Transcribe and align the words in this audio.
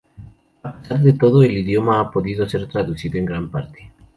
A 0.63 0.73
pesar 0.73 0.99
de 0.99 1.13
todo, 1.13 1.43
el 1.43 1.59
idioma 1.59 1.99
ha 1.99 2.09
podido 2.09 2.49
ser 2.49 2.65
traducido 2.67 3.19
en 3.19 3.25
gran 3.25 3.51
parte. 3.51 3.91